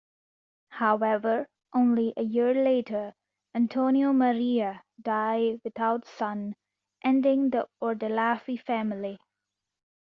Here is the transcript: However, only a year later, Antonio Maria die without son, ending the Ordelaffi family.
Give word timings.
However, 0.69 1.45
only 1.75 2.11
a 2.17 2.23
year 2.23 2.55
later, 2.55 3.13
Antonio 3.53 4.11
Maria 4.11 4.81
die 4.99 5.59
without 5.63 6.07
son, 6.07 6.55
ending 7.03 7.51
the 7.51 7.67
Ordelaffi 7.83 8.59
family. 8.59 9.19